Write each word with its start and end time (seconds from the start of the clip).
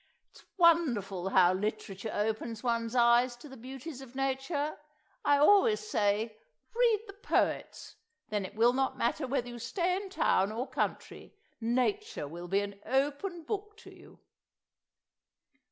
"It's 0.31 0.43
wonderful 0.57 1.29
how 1.29 1.53
literature 1.53 2.09
opens 2.11 2.63
one's 2.63 2.95
eyes 2.95 3.35
to 3.35 3.47
the 3.47 3.55
beauties 3.55 4.01
of 4.01 4.15
nature. 4.15 4.79
I 5.23 5.37
always 5.37 5.79
say 5.79 6.39
'Read 6.73 7.01
the 7.05 7.13
poets,' 7.13 7.97
then 8.29 8.43
it 8.43 8.55
will 8.55 8.73
not 8.73 8.97
matter 8.97 9.27
whether 9.27 9.49
you 9.49 9.59
stay 9.59 9.95
in 9.95 10.09
town 10.09 10.51
or 10.51 10.67
country, 10.67 11.35
nature 11.59 12.27
will 12.27 12.47
be 12.47 12.61
an 12.61 12.79
open 12.87 13.43
book 13.43 13.77
to 13.77 13.91
you." 13.91 14.19